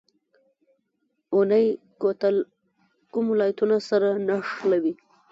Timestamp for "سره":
3.89-4.07